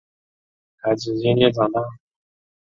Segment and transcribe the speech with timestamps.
[0.77, 1.79] 孩子渐渐长大